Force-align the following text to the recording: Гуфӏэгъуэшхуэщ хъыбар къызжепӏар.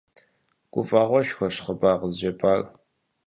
Гуфӏэгъуэшхуэщ 0.71 1.55
хъыбар 1.63 1.95
къызжепӏар. 2.01 2.61